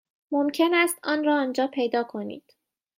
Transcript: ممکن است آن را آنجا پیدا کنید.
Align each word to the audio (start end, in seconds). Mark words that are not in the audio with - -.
ممکن 0.31 0.73
است 0.73 0.99
آن 1.03 1.23
را 1.23 1.37
آنجا 1.41 1.67
پیدا 1.67 2.03
کنید. 2.03 2.53